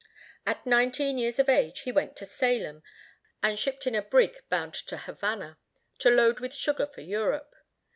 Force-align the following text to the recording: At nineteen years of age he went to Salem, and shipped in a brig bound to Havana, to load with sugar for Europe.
At 0.47 0.65
nineteen 0.65 1.19
years 1.19 1.37
of 1.37 1.47
age 1.47 1.81
he 1.81 1.91
went 1.91 2.15
to 2.15 2.25
Salem, 2.25 2.81
and 3.43 3.59
shipped 3.59 3.85
in 3.85 3.93
a 3.93 4.01
brig 4.01 4.35
bound 4.49 4.73
to 4.73 4.97
Havana, 4.97 5.59
to 5.99 6.09
load 6.09 6.39
with 6.39 6.55
sugar 6.55 6.87
for 6.87 7.01
Europe. 7.01 7.53